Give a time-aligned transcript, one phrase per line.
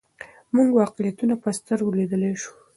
[0.55, 2.51] موږ واقعیتونه په سترګو لیدلای سو.